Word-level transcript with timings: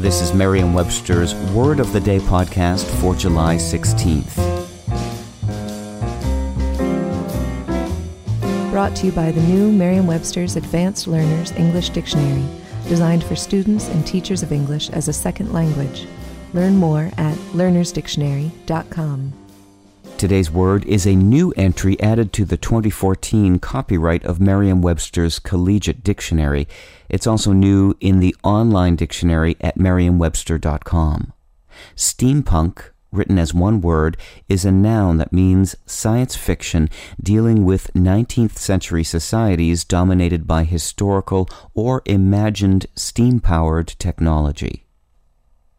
This 0.00 0.22
is 0.22 0.32
Merriam 0.32 0.72
Webster's 0.72 1.34
Word 1.52 1.78
of 1.78 1.92
the 1.92 2.00
Day 2.00 2.20
podcast 2.20 2.86
for 3.02 3.14
July 3.14 3.56
16th. 3.56 4.34
Brought 8.70 8.96
to 8.96 9.06
you 9.06 9.12
by 9.12 9.30
the 9.30 9.42
new 9.42 9.70
Merriam 9.70 10.06
Webster's 10.06 10.56
Advanced 10.56 11.06
Learners 11.06 11.52
English 11.52 11.90
Dictionary, 11.90 12.46
designed 12.88 13.22
for 13.22 13.36
students 13.36 13.88
and 13.88 14.06
teachers 14.06 14.42
of 14.42 14.52
English 14.52 14.88
as 14.88 15.08
a 15.08 15.12
second 15.12 15.52
language. 15.52 16.06
Learn 16.54 16.76
more 16.76 17.10
at 17.18 17.36
learnersdictionary.com. 17.52 19.39
Today's 20.20 20.50
word 20.50 20.84
is 20.84 21.06
a 21.06 21.16
new 21.16 21.50
entry 21.52 21.98
added 21.98 22.30
to 22.34 22.44
the 22.44 22.58
2014 22.58 23.58
copyright 23.58 24.22
of 24.26 24.38
Merriam 24.38 24.82
Webster's 24.82 25.38
Collegiate 25.38 26.04
Dictionary. 26.04 26.68
It's 27.08 27.26
also 27.26 27.54
new 27.54 27.94
in 28.00 28.20
the 28.20 28.36
online 28.44 28.96
dictionary 28.96 29.56
at 29.62 29.78
merriam-webster.com. 29.78 31.32
Steampunk, 31.96 32.90
written 33.10 33.38
as 33.38 33.54
one 33.54 33.80
word, 33.80 34.18
is 34.46 34.66
a 34.66 34.70
noun 34.70 35.16
that 35.16 35.32
means 35.32 35.74
science 35.86 36.36
fiction 36.36 36.90
dealing 37.22 37.64
with 37.64 37.90
19th 37.94 38.58
century 38.58 39.02
societies 39.02 39.84
dominated 39.84 40.46
by 40.46 40.64
historical 40.64 41.48
or 41.72 42.02
imagined 42.04 42.84
steam 42.94 43.40
powered 43.40 43.88
technology. 43.98 44.84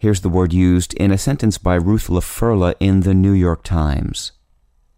Here's 0.00 0.20
the 0.20 0.28
word 0.28 0.52
used 0.52 0.94
in 0.94 1.10
a 1.10 1.18
sentence 1.18 1.58
by 1.58 1.74
Ruth 1.74 2.08
La 2.08 2.20
Ferla 2.20 2.76
in 2.78 3.00
the 3.00 3.14
New 3.14 3.32
York 3.32 3.64
Times. 3.64 4.30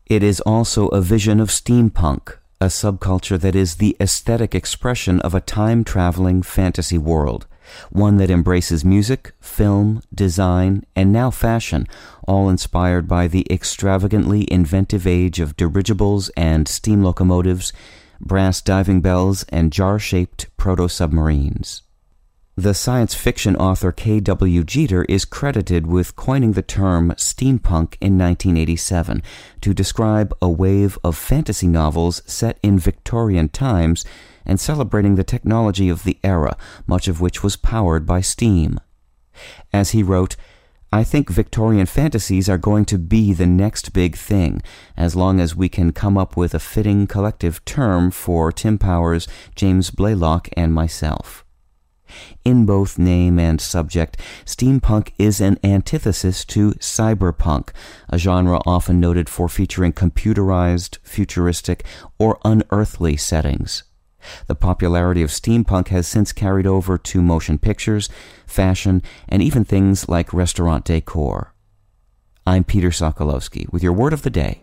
It 0.04 0.22
is 0.22 0.42
also 0.42 0.88
a 0.88 1.00
vision 1.00 1.40
of 1.40 1.48
steampunk, 1.48 2.36
a 2.60 2.66
subculture 2.66 3.40
that 3.40 3.54
is 3.54 3.76
the 3.76 3.96
aesthetic 3.98 4.54
expression 4.54 5.18
of 5.20 5.34
a 5.34 5.40
time 5.40 5.84
traveling 5.84 6.42
fantasy 6.42 6.98
world, 6.98 7.46
one 7.88 8.18
that 8.18 8.28
embraces 8.30 8.84
music, 8.84 9.32
film, 9.40 10.02
design, 10.14 10.84
and 10.94 11.10
now 11.10 11.30
fashion, 11.30 11.86
all 12.28 12.50
inspired 12.50 13.08
by 13.08 13.26
the 13.26 13.46
extravagantly 13.50 14.46
inventive 14.52 15.06
age 15.06 15.40
of 15.40 15.56
dirigibles 15.56 16.28
and 16.36 16.68
steam 16.68 17.02
locomotives, 17.02 17.72
brass 18.20 18.60
diving 18.60 19.00
bells, 19.00 19.46
and 19.48 19.72
jar 19.72 19.98
shaped 19.98 20.54
proto 20.58 20.88
submarines. 20.88 21.80
The 22.60 22.74
science 22.74 23.14
fiction 23.14 23.56
author 23.56 23.90
K.W. 23.90 24.64
Jeter 24.64 25.04
is 25.04 25.24
credited 25.24 25.86
with 25.86 26.14
coining 26.14 26.52
the 26.52 26.60
term 26.60 27.10
steampunk 27.12 27.96
in 28.02 28.18
1987 28.18 29.22
to 29.62 29.72
describe 29.72 30.34
a 30.42 30.48
wave 30.50 30.98
of 31.02 31.16
fantasy 31.16 31.66
novels 31.66 32.20
set 32.26 32.58
in 32.62 32.78
Victorian 32.78 33.48
times 33.48 34.04
and 34.44 34.60
celebrating 34.60 35.14
the 35.14 35.24
technology 35.24 35.88
of 35.88 36.04
the 36.04 36.18
era, 36.22 36.54
much 36.86 37.08
of 37.08 37.18
which 37.18 37.42
was 37.42 37.56
powered 37.56 38.04
by 38.04 38.20
steam. 38.20 38.78
As 39.72 39.92
he 39.92 40.02
wrote, 40.02 40.36
I 40.92 41.02
think 41.02 41.30
Victorian 41.30 41.86
fantasies 41.86 42.50
are 42.50 42.58
going 42.58 42.84
to 42.84 42.98
be 42.98 43.32
the 43.32 43.46
next 43.46 43.94
big 43.94 44.16
thing, 44.16 44.60
as 44.98 45.16
long 45.16 45.40
as 45.40 45.56
we 45.56 45.70
can 45.70 45.92
come 45.92 46.18
up 46.18 46.36
with 46.36 46.52
a 46.52 46.58
fitting 46.58 47.06
collective 47.06 47.64
term 47.64 48.10
for 48.10 48.52
Tim 48.52 48.76
Powers, 48.76 49.26
James 49.54 49.90
Blaylock, 49.90 50.50
and 50.58 50.74
myself. 50.74 51.42
In 52.44 52.66
both 52.66 52.98
name 52.98 53.38
and 53.38 53.60
subject, 53.60 54.16
steampunk 54.44 55.12
is 55.18 55.40
an 55.40 55.58
antithesis 55.64 56.44
to 56.46 56.72
cyberpunk, 56.72 57.70
a 58.08 58.18
genre 58.18 58.60
often 58.66 59.00
noted 59.00 59.28
for 59.28 59.48
featuring 59.48 59.92
computerized, 59.92 60.98
futuristic, 61.02 61.84
or 62.18 62.38
unearthly 62.44 63.16
settings. 63.16 63.84
The 64.46 64.54
popularity 64.54 65.22
of 65.22 65.30
steampunk 65.30 65.88
has 65.88 66.06
since 66.06 66.32
carried 66.32 66.66
over 66.66 66.98
to 66.98 67.22
motion 67.22 67.58
pictures, 67.58 68.08
fashion, 68.46 69.02
and 69.28 69.42
even 69.42 69.64
things 69.64 70.08
like 70.08 70.34
restaurant 70.34 70.84
decor. 70.84 71.54
I'm 72.46 72.64
Peter 72.64 72.90
Sokolowski 72.90 73.70
with 73.72 73.82
your 73.82 73.92
word 73.92 74.12
of 74.12 74.22
the 74.22 74.30
day. 74.30 74.62